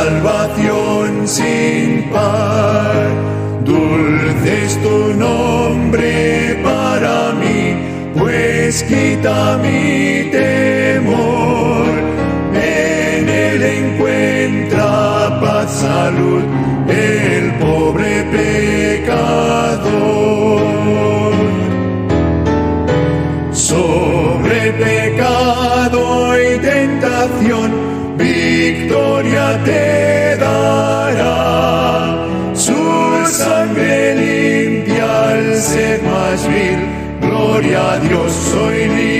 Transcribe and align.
salvación 0.00 1.28
sin 1.28 2.10
par. 2.10 3.08
Dulce 3.64 4.64
es 4.66 4.74
tu 4.84 4.98
nombre 5.26 6.58
para 6.64 7.32
mí, 7.40 7.60
pues 8.16 8.82
quita 8.84 9.58
mi 9.64 10.30
temor. 10.30 11.86
En 12.54 13.28
él 13.28 13.62
encuentra 13.62 15.38
paz, 15.42 15.70
salud 15.86 16.44
te 29.58 30.36
dará 30.36 31.34
su 32.54 32.74
sangre 33.26 34.14
limpia 34.14 35.28
al 35.28 35.56
ser 35.56 36.02
más 36.02 36.46
vil. 36.48 36.80
Gloria 37.20 37.92
a 37.92 37.98
Dios, 37.98 38.32
soy 38.32 38.88
libre. 38.88 39.19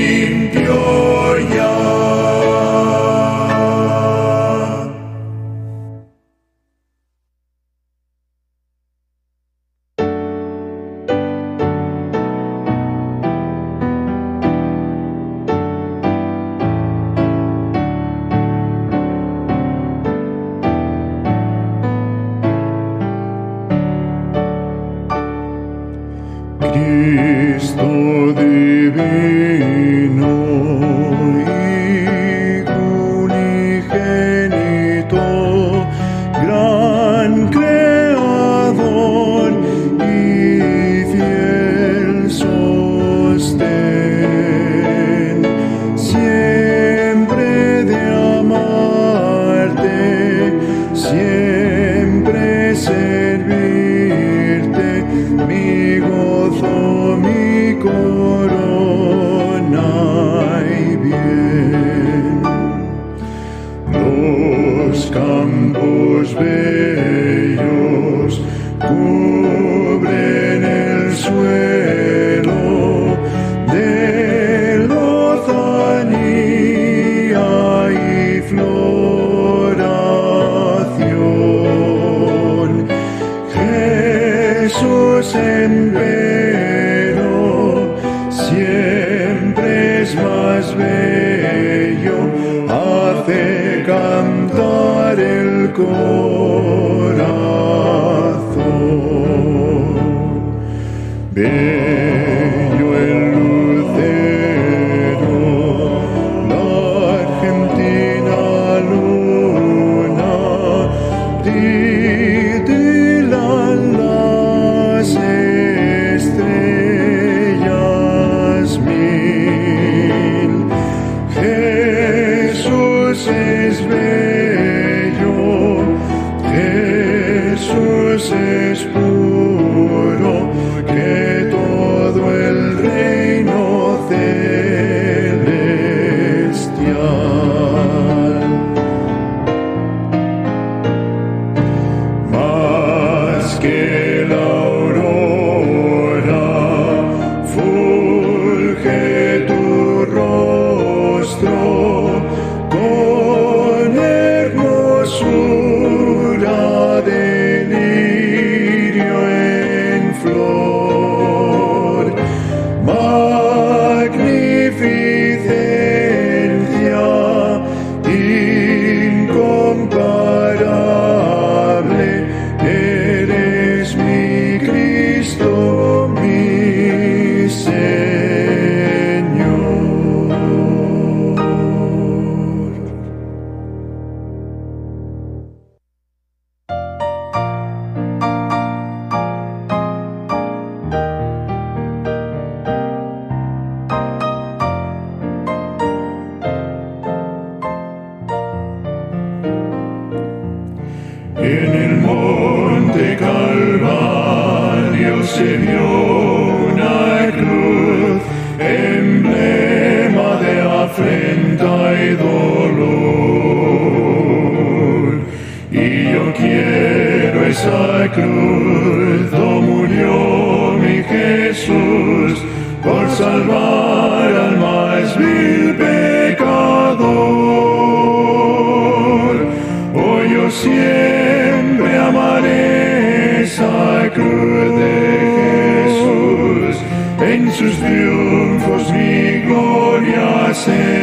say 240.60 240.99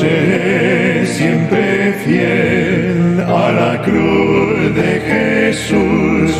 seré 0.00 1.04
siempre 1.04 1.92
fiel 2.04 3.20
a 3.20 3.52
la 3.60 3.82
cruz 3.82 4.74
de 4.74 4.92
Jesús, 5.10 6.30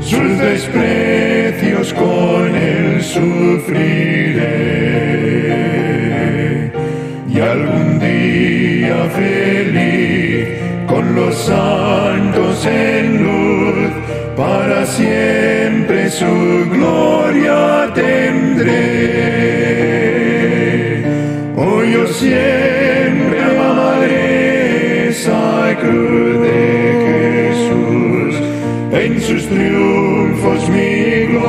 sus 0.00 0.38
desprecios 0.38 1.92
con 1.92 2.56
él 2.56 3.02
sufriré. 3.02 4.40
Y 7.28 7.40
algún 7.40 7.98
día 7.98 8.98
feliz 9.20 10.48
con 10.86 11.14
los 11.14 11.34
santos 11.34 12.66
en 12.66 13.04
luz, 13.24 13.90
para 14.34 14.86
siempre 14.86 16.08
su 16.10 16.24
gloria 16.72 17.19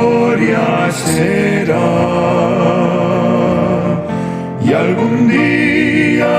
gloria 0.02 0.90
será. 0.90 1.88
Y 4.64 4.72
algún 4.72 5.28
día 5.28 6.32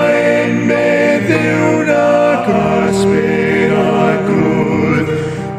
en 0.45 0.67
vez 0.67 1.27
de 1.31 1.43
una 1.79 2.03
áspera 2.87 3.87
cruz, 4.27 5.03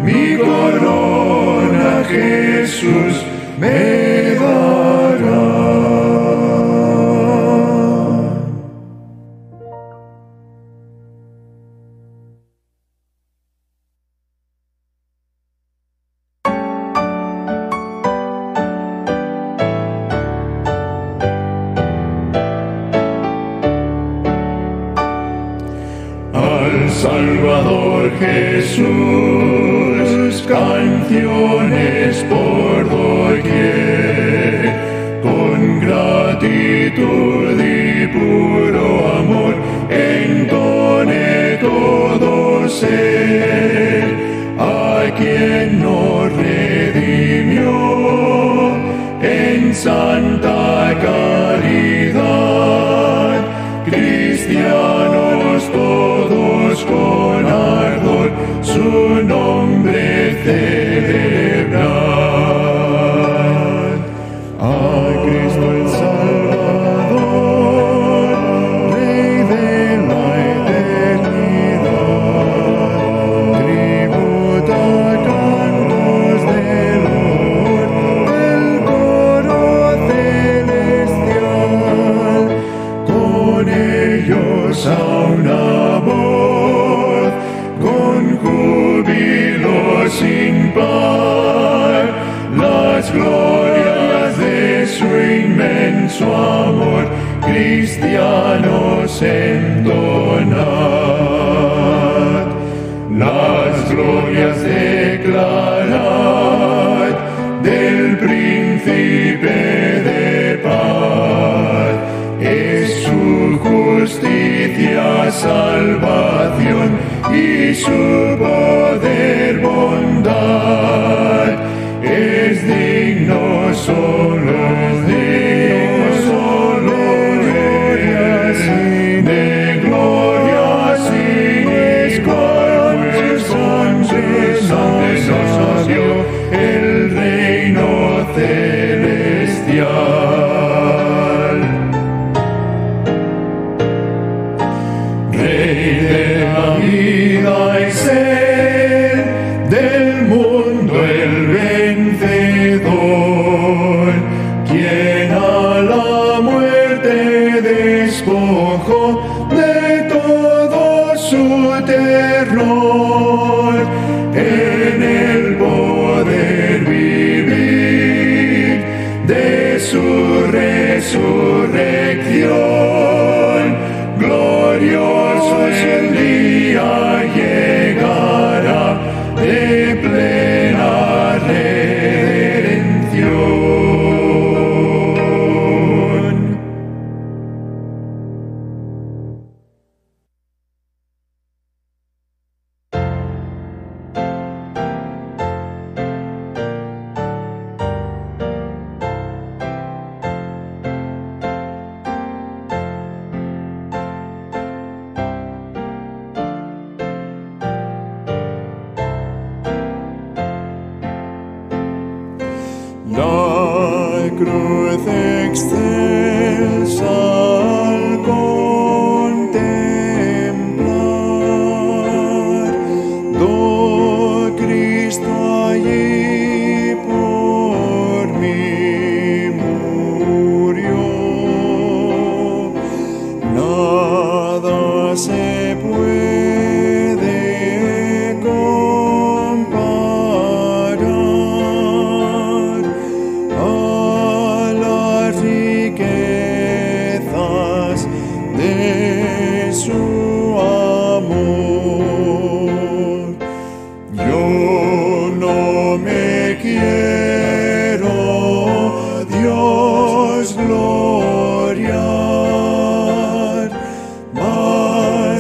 mi 0.07 0.37
corona 0.37 2.05
Jesús 2.09 3.15
me 3.59 4.35
da. 4.41 5.04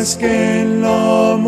Más 0.04 0.16
que 0.16 0.60
en 0.60 0.82
la 0.82 1.38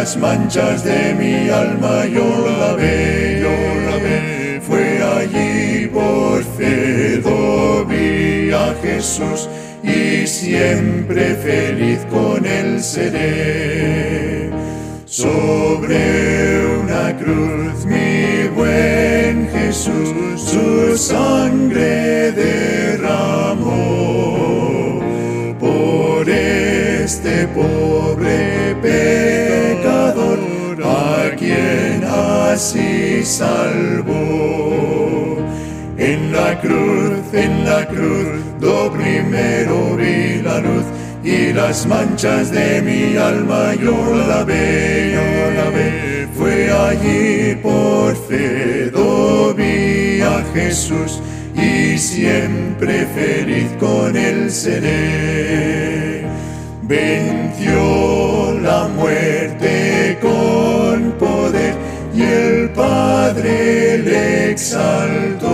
las 0.00 0.16
manchas 0.16 0.82
de 0.82 1.12
mi 1.12 1.50
alma 1.50 2.06
yo 2.06 2.26
la 2.58 2.72
ve, 2.72 3.40
yo 3.44 3.56
la 3.86 3.96
ve. 4.04 4.58
Fue 4.66 4.86
allí 5.18 5.88
por 5.88 6.42
fe, 6.56 7.20
vi 7.90 8.50
a 8.50 8.74
Jesús 8.82 9.40
y 9.82 10.26
siempre 10.26 11.34
feliz 11.34 12.00
con 12.10 12.46
él 12.46 12.82
seré. 12.82 14.48
Sobre 15.04 15.98
una 16.82 17.14
cruz 17.18 17.84
mi 17.84 18.48
buen 18.56 19.50
Jesús 19.52 20.08
su 20.50 20.96
sangre 20.96 22.32
derramó 22.32 23.70
por 25.58 26.26
este 26.30 27.46
pobre 27.48 28.49
quien 32.20 32.52
así 32.52 33.22
salvó. 33.24 34.18
En 35.98 36.32
la 36.32 36.58
cruz, 36.60 37.20
en 37.32 37.64
la 37.64 37.86
cruz, 37.86 38.40
do 38.58 38.90
primero 38.90 39.96
vi 39.96 40.40
la 40.42 40.58
luz 40.60 40.84
y 41.22 41.52
las 41.52 41.86
manchas 41.86 42.50
de 42.50 42.80
mi 42.80 43.16
alma 43.16 43.74
yo 43.74 43.96
la 44.26 44.42
ve, 44.44 45.12
yo 45.16 45.50
la 45.58 45.70
ve. 45.70 46.26
Fue 46.36 46.70
allí 46.70 47.54
por 47.62 48.16
fe, 48.28 48.90
do 48.90 49.52
vi 49.54 50.22
a 50.22 50.42
Jesús 50.54 51.20
y 51.54 51.98
siempre 51.98 53.06
feliz 53.14 53.68
con 53.78 54.16
él 54.16 54.50
seré. 54.50 56.24
Venció 56.82 58.58
la 58.62 58.88
muerte 58.88 60.18
con 60.22 60.30
y 60.30 60.59
Padre 62.80 63.98
le 63.98 64.50
exaltó. 64.52 65.52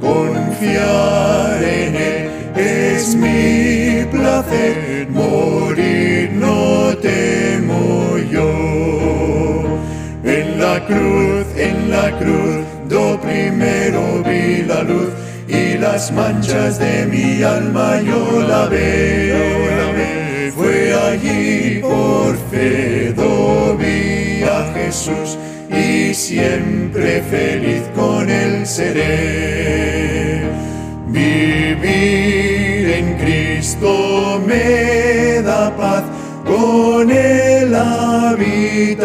Confiar 0.00 1.62
en 1.62 1.94
él 1.96 2.30
es 2.56 3.14
mi 3.14 4.04
placer, 4.10 5.06
morir 5.10 6.30
no 6.32 6.96
temo 7.08 8.16
yo. 8.36 8.52
En 10.24 10.46
la 10.58 10.76
cruz, 10.88 11.46
en 11.68 11.90
la 11.90 12.06
cruz, 12.20 12.64
do 12.88 13.20
primero 13.20 14.00
vi 14.26 14.62
la 14.62 14.82
luz 14.82 15.10
y 15.46 15.76
las 15.76 16.10
manchas 16.12 16.78
de 16.78 17.06
mi 17.12 17.42
alma 17.42 18.00
yo 18.00 18.22
la 18.52 18.64
veo. 18.66 19.44
Fue 20.56 20.94
allí 21.08 21.80
por 21.82 22.32
fe, 22.50 23.12
do 23.12 23.76
Jesús 24.84 25.38
y 25.70 26.12
siempre 26.12 27.22
feliz 27.22 27.82
con 27.94 28.28
él 28.28 28.66
seré. 28.66 30.42
Vivir 31.08 32.90
en 32.98 33.16
Cristo 33.18 34.42
me 34.46 35.40
da 35.42 35.74
paz, 35.76 36.04
con 36.44 37.10
él 37.10 37.74
habitaré. 37.74 39.04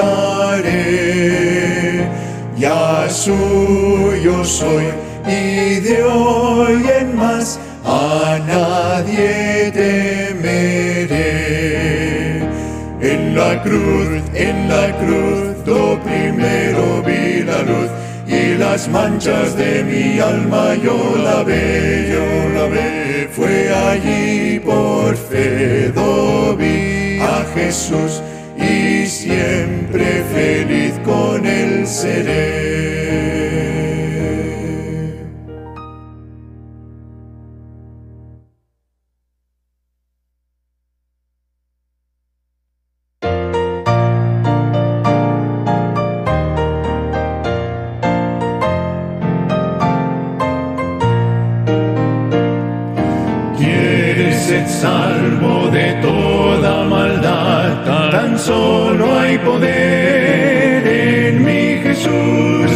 ya 2.58 3.08
suyo 3.10 4.44
soy 4.44 4.88
y 5.26 5.80
de 5.80 6.04
hoy 6.04 6.84
en 7.00 7.16
más 7.16 7.58
a 7.86 8.38
nadie 8.46 9.72
temeré. 9.72 11.30
En 13.02 13.34
la 13.34 13.64
cruz, 13.64 14.22
en 14.34 14.68
la 14.68 14.86
cruz, 15.02 15.39
lo 15.70 16.00
primero 16.00 17.02
vi 17.04 17.44
la 17.44 17.62
luz 17.62 17.90
y 18.28 18.58
las 18.58 18.88
manchas 18.90 19.56
de 19.56 19.84
mi 19.84 20.20
alma 20.20 20.76
yo 20.76 20.98
la 21.18 21.44
ve, 21.44 22.10
yo 22.14 22.28
la 22.58 22.66
ve. 22.68 23.30
Fue 23.32 23.70
allí 23.92 24.60
por 24.60 25.16
fe 25.16 25.92
vi 26.58 27.20
a 27.22 27.46
Jesús 27.56 28.22
y 28.58 29.06
siempre 29.06 30.24
feliz 30.34 30.94
con 31.06 31.46
él 31.46 31.86
seré. 31.88 32.69
Solo 58.60 59.20
hay 59.20 59.38
poder 59.40 60.88
en 60.88 61.46
mi 61.48 61.64
Jesús. 61.86 62.72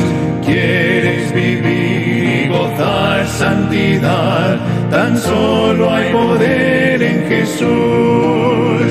Quieres 0.45 1.33
vivir 1.33 2.23
y 2.37 2.47
gozar 2.47 3.27
santidad, 3.27 4.59
tan 4.89 5.17
solo 5.17 5.91
hay 5.93 6.07
poder 6.13 7.01
en 7.11 7.19
Jesús. 7.33 8.89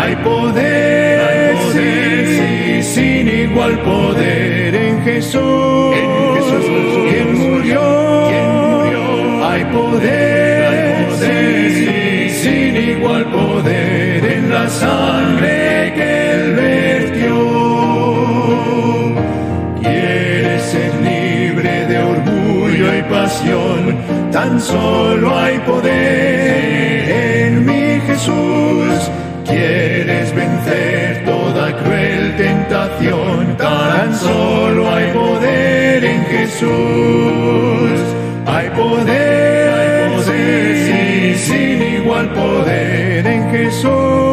Hay 0.00 0.14
poder, 0.16 1.14
hay 1.28 1.40
poder, 1.56 2.26
sí, 2.36 2.94
sin 2.94 3.24
igual 3.44 3.74
poder 3.92 4.74
en 4.74 4.96
Jesús. 5.02 5.96
En 6.02 6.10
Jesús, 6.36 6.64
quien 7.08 7.28
murió, 7.42 7.82
quien 8.28 8.48
murió, 8.62 9.04
hay 9.50 9.62
poder, 9.78 10.37
solo 24.68 25.38
hay 25.38 25.58
poder 25.60 27.10
en 27.44 27.64
mi 27.64 28.00
Jesús. 28.06 28.98
Quieres 29.46 30.34
vencer 30.34 31.24
toda 31.24 31.64
cruel 31.82 32.36
tentación, 32.36 33.56
tan 33.56 34.14
solo 34.14 34.92
hay 34.94 35.06
poder 35.12 36.04
en 36.04 36.22
Jesús. 36.26 37.98
Hay 38.46 38.68
poder, 38.70 39.74
hay 39.78 40.16
poder, 40.16 40.76
sí, 40.86 41.46
sin 41.46 41.82
igual 42.00 42.26
poder 42.34 43.26
en 43.26 43.50
Jesús. 43.50 44.27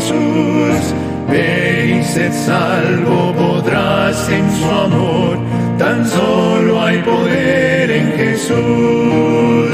Jesús. 0.00 0.94
Ve 1.28 1.98
y 2.00 2.02
sed 2.02 2.32
salvo, 2.32 3.32
podrás 3.34 4.28
en 4.30 4.50
su 4.58 4.64
amor, 4.64 5.38
tan 5.78 6.06
solo 6.08 6.82
hay 6.82 6.98
poder 7.02 7.90
en 7.90 8.12
Jesús. 8.12 9.70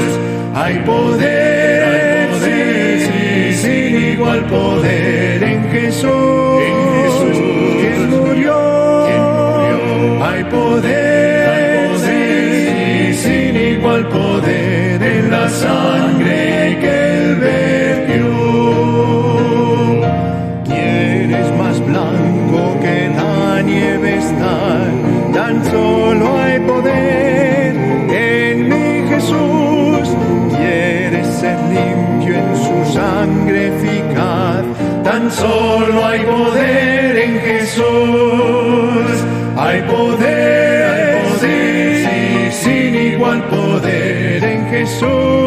Hay 0.53 0.75
poder, 0.79 1.83
hay 1.83 2.27
poder, 2.27 3.53
sí, 3.53 3.61
sin 3.61 4.11
igual 4.13 4.41
poder 4.45 4.66
solo 25.77 26.37
hay 26.37 26.59
poder 26.59 27.75
en 28.09 28.69
mi 28.69 29.09
Jesús. 29.11 30.05
Quieres 30.55 31.27
ser 31.41 31.59
limpio 31.77 32.33
en 32.43 32.51
su 32.65 32.93
sangre 32.93 33.59
eficaz, 33.73 34.63
tan 35.03 35.31
solo 35.31 36.05
hay 36.05 36.21
poder 36.21 37.17
en 37.25 37.33
Jesús. 37.49 37.85
Hay 39.65 39.81
poder, 39.81 40.85
hay 40.91 41.05
poder, 41.23 42.05
sí, 42.05 42.63
sin 42.63 42.95
igual 43.13 43.39
poder 43.45 44.43
en 44.43 44.61
Jesús. 44.69 45.07
En 45.07 45.09
Jesús, 45.09 45.46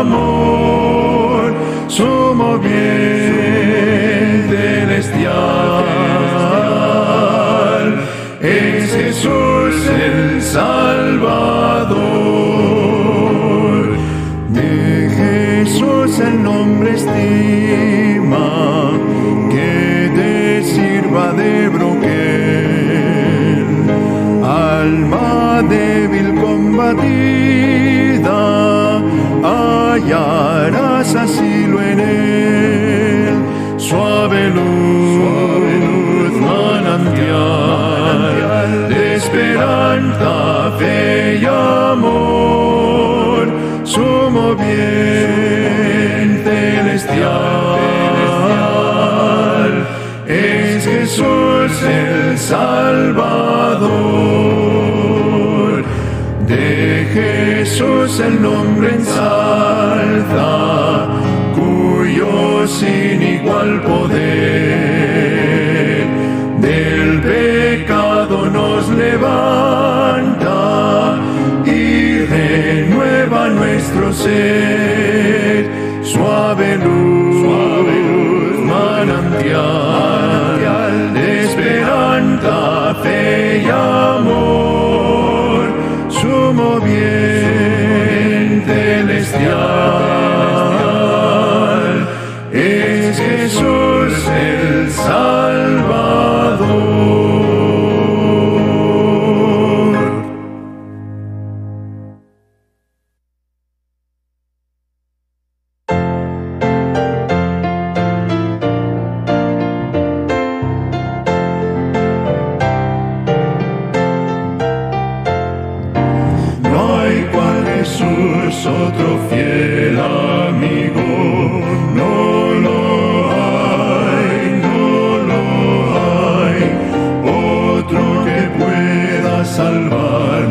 amor 0.00 1.54
sumo 1.88 2.58
bien 2.58 4.46
celestial. 4.48 5.84
Es 8.40 8.92
Jesús 8.92 9.74
el 9.88 10.40
Salvador. 10.42 11.98
De 14.50 15.10
Jesús 15.20 16.20
el 16.20 16.42
nombre 16.42 16.94
estima, 16.94 17.16
hallarás 31.08 31.14
asilo 31.14 31.82
en 31.82 32.00
él. 32.00 33.34
Suave 33.78 34.50
luz, 34.50 36.32
manantial 36.40 37.78
de 38.88 39.14
esperanza, 39.16 40.72
fe 40.78 41.38
y 41.40 41.44
amor. 41.44 42.28
Sumo 43.84 44.54
bien 44.54 46.42
celestial 46.44 47.78
es 50.26 50.84
Jesús 50.84 51.82
el 51.82 52.38
Salvador. 52.38 53.88
De 56.46 57.06
Jesús 57.14 58.20
el 58.20 58.42
nombre 58.42 58.94
ensalza 58.94 60.67
sin 62.78 63.22
igual 63.22 63.82
poder. 63.82 64.37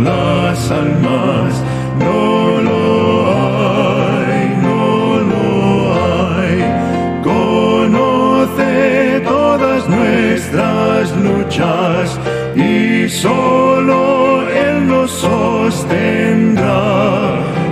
las 0.03 0.71
almas. 0.71 1.63
No 1.99 2.62
lo 2.67 2.80
hay, 3.36 4.41
no 4.67 5.19
lo 5.32 5.45
hay. 6.36 6.58
Conoce 7.23 9.21
todas 9.25 9.88
nuestras 9.89 11.15
luchas 11.17 12.19
y 12.56 13.10
solo 13.10 14.47
Él 14.49 14.88
nos 14.88 15.12
sostendrá. 15.12 16.82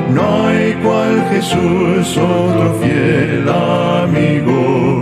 No 0.09 0.47
hay 0.47 0.73
cual 0.83 1.25
Jesús, 1.31 2.17
otro 2.17 2.73
fiel 2.81 3.49
amigo. 3.49 4.94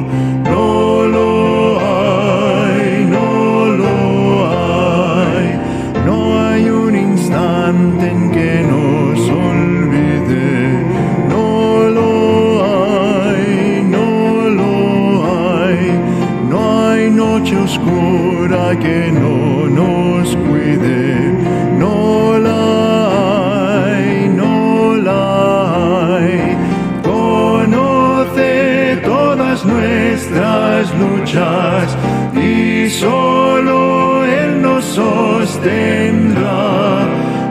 luchas 31.04 31.98
y 32.36 32.90
solo 32.90 34.26
Él 34.26 34.62
nos 34.62 34.84
sostendrá. 34.86 36.54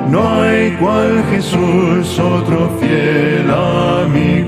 No 0.09 0.43
hay 0.43 0.73
cual 0.73 1.25
Jesús, 1.31 2.19
otro 2.19 2.71
fiel 2.81 3.51
amigo. 3.51 4.42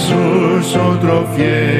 Jesús, 0.00 0.76
otro 0.76 1.26
fiel. 1.36 1.79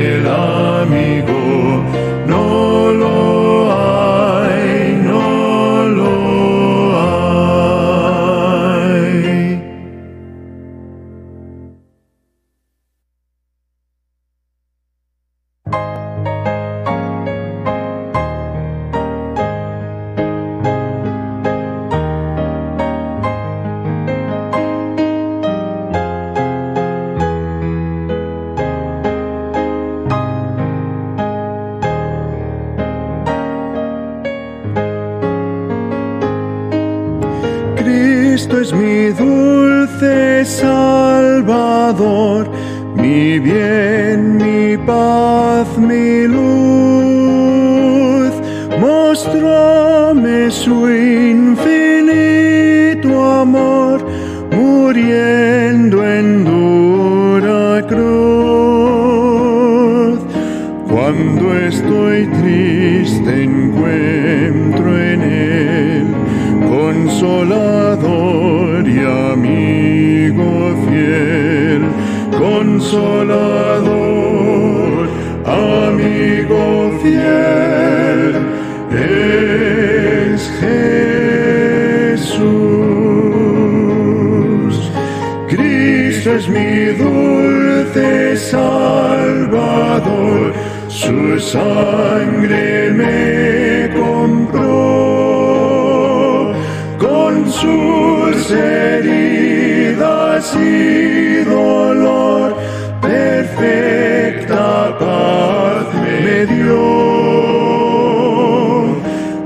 su 91.01 91.41
sangre 91.41 92.91
me 92.91 93.89
compró, 93.99 94.69
con 96.99 97.51
sus 97.51 98.51
heridas 98.51 100.45
y 100.57 101.43
dolor, 101.45 102.55
perfecta 103.01 104.99
paz 104.99 105.87
me 106.05 106.45
dio. 106.55 106.85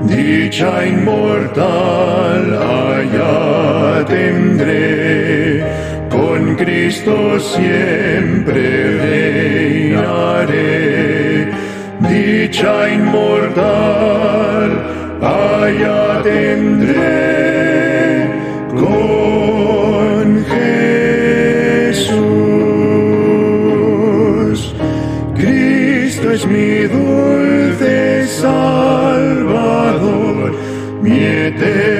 Dicha 0.03 0.85
inmortal 0.85 2.43
allá 2.83 4.05
tendré, 4.05 5.63
con 6.09 6.55
Cristo 6.57 7.39
siempre. 7.39 9.34
dicha 12.55 12.87
inmortal, 12.89 14.71
allá 15.21 16.21
tendré 16.23 17.03
con 18.79 20.45
Jesús. 20.45 22.15
Cristo 25.35 26.31
es 26.31 26.47
mi 26.47 26.87
dulce 26.87 28.25
Salvador, 28.27 29.75
mi 31.01 31.23
eterno. 31.23 31.94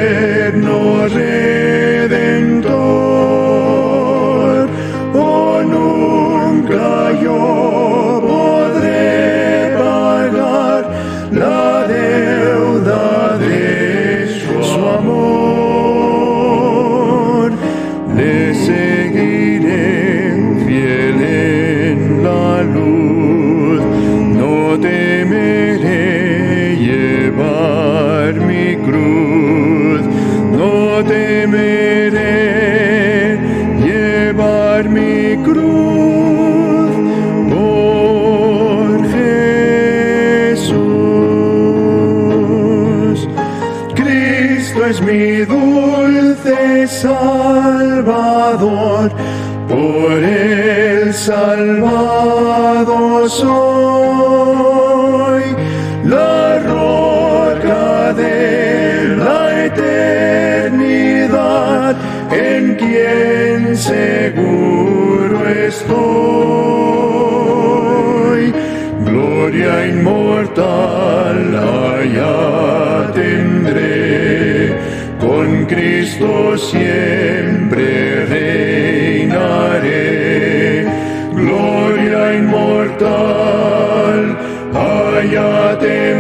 Your 85.32 85.76
day. 85.78 86.15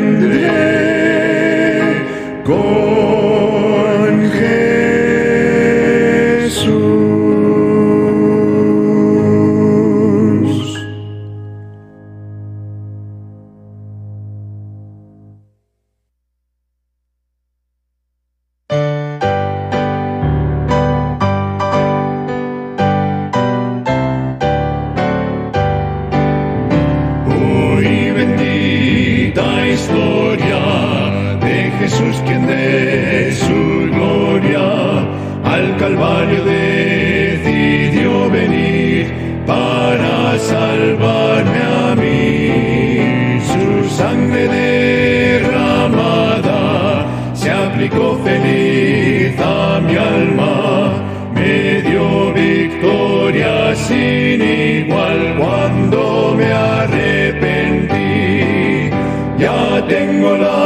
tengo 59.88 60.36
la 60.36 60.64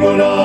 what 0.00 0.20
I 0.20 0.39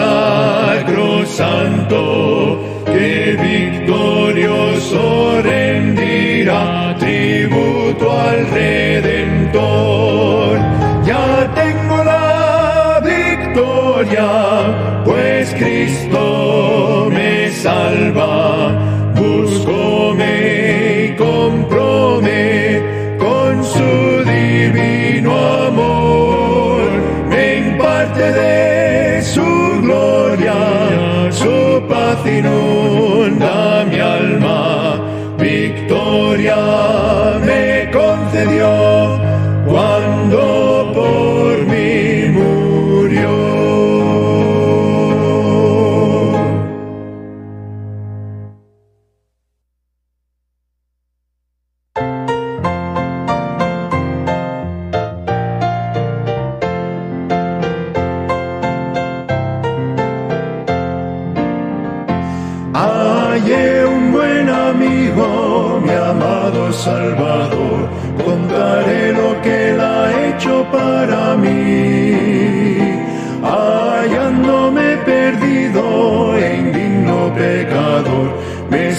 sacro 0.00 1.26
santo 1.26 2.58
que 2.86 3.36
victorioso 3.50 5.42
rendirá 5.42 6.96
tributo 6.98 8.06
al 8.28 8.38
redentor. 8.58 10.58
Ya 11.04 11.50
tengo 11.54 12.04
la 12.04 13.00
victoria, 13.16 14.28
pues 15.04 15.54
Cristo 15.54 17.08
me 17.12 17.50
salva. 17.50 18.39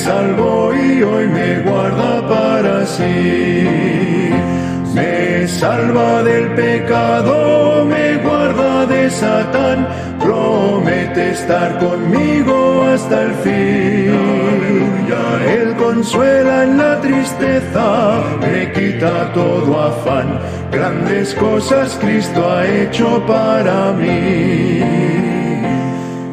Salvó 0.04 0.74
y 0.74 1.04
hoy 1.04 1.28
me 1.28 1.60
guarda 1.60 2.28
para 2.28 2.86
sí. 2.86 3.68
Me 4.94 5.48
salva 5.48 6.24
del 6.24 6.48
pecado, 6.56 7.86
me 7.86 8.18
guarda 8.18 8.86
de 8.88 9.10
Satán, 9.10 9.88
promete 10.20 11.32
estar 11.32 11.78
conmigo 11.80 12.84
hasta 12.94 13.24
el 13.24 13.34
fin. 13.46 14.52
Él 15.58 15.76
consuela 15.76 16.64
en 16.64 16.78
la 16.78 17.00
tristeza, 17.02 18.22
me 18.42 18.72
quita 18.72 19.32
todo 19.34 19.82
afán, 19.82 20.40
grandes 20.72 21.34
cosas 21.36 21.98
Cristo 22.02 22.40
ha 22.50 22.66
hecho 22.68 23.24
para 23.26 23.92
mí. 23.94 25.11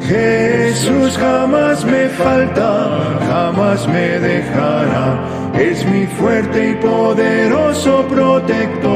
Jesús 0.09 1.19
jamás 1.19 1.85
me 1.85 2.09
falta, 2.09 2.99
jamás 3.29 3.87
me 3.87 4.19
dejará, 4.19 5.23
es 5.53 5.85
mi 5.85 6.07
fuerte 6.07 6.71
y 6.71 6.75
poderoso 6.77 8.07
protector. 8.09 8.89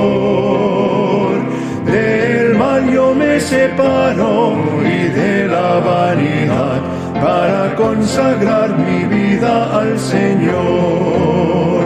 Del 1.85 2.55
mal 2.55 2.91
yo 2.91 3.15
me 3.15 3.39
separo 3.41 4.57
y 4.81 5.09
de 5.09 5.49
la 5.49 5.81
vanidad 5.81 6.81
para 7.21 7.75
consagrar 7.75 8.71
mi 8.79 9.05
vida 9.05 9.81
al 9.81 9.99
Señor. 9.99 11.85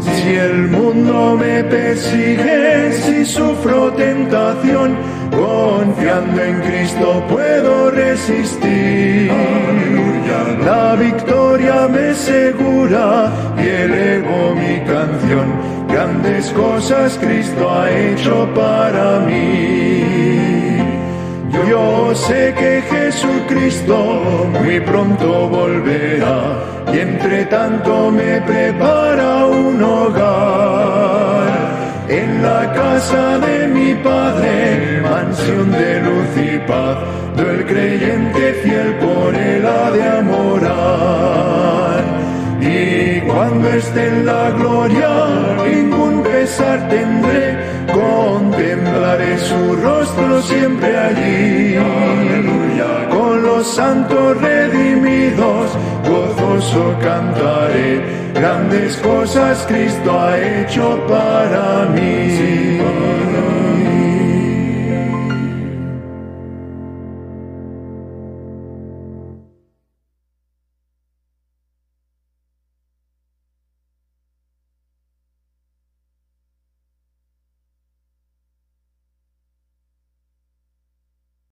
Si 0.00 0.34
el 0.34 0.68
mundo 0.68 1.36
me 1.38 1.62
persigue, 1.64 2.90
si 2.92 3.26
sufro 3.26 3.92
tentación, 3.92 4.96
confiando 5.32 6.42
en 6.42 6.60
Cristo 6.60 7.22
puedo 7.28 7.90
resistir. 7.90 9.32
La 10.64 10.94
victoria 10.94 11.88
me 11.88 12.14
segura 12.14 13.30
y 13.58 13.68
elevo 13.68 14.54
mi 14.54 14.80
canción. 14.86 15.46
Grandes 15.88 16.50
cosas 16.50 17.18
Cristo 17.20 17.70
ha 17.70 17.90
hecho 17.90 18.48
para 18.54 19.20
mí. 19.20 20.32
Yo 21.68 22.14
sé 22.14 22.54
que 22.58 22.82
Jesucristo 22.90 24.48
muy 24.52 24.80
pronto 24.80 25.48
volverá 25.48 26.82
y 26.92 26.98
entre 26.98 27.46
tanto 27.46 28.10
me 28.10 28.40
prepara 28.42 29.46
un 29.46 29.82
hogar. 29.82 30.81
En 32.12 32.42
la 32.42 32.70
casa 32.74 33.38
de 33.38 33.68
mi 33.68 33.94
Padre, 33.94 35.00
mansión 35.00 35.72
de 35.72 36.02
luz 36.02 36.30
y 36.36 36.58
paz, 36.68 36.98
do 37.38 37.50
el 37.50 37.64
creyente 37.64 38.52
fiel 38.62 38.90
por 38.96 39.34
él 39.34 39.64
ha 39.64 39.90
de 39.90 40.02
amorar. 40.20 42.02
Y 42.60 43.20
cuando 43.22 43.66
esté 43.70 44.08
en 44.08 44.26
la 44.26 44.50
gloria, 44.50 45.08
ningún 45.66 46.22
pesar 46.22 46.86
tendré, 46.90 47.46
contemplaré 47.90 49.38
su 49.38 49.76
rostro 49.76 50.42
siempre 50.42 50.94
allí. 51.08 51.76
Aleluya. 51.76 53.08
Con 53.08 53.42
los 53.42 53.66
santos 53.66 54.38
redimidos, 54.38 55.66
gozoso 56.06 56.94
cantaré, 57.00 58.21
grandes 58.34 58.96
cosas 58.96 59.64
Cristo 59.66 60.18
ha 60.18 60.38
hecho 60.38 60.98
para 61.06 61.86
mí. 61.86 63.31